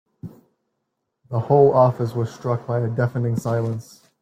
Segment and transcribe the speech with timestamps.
[1.29, 4.01] The whole office was struck by a deafening silence.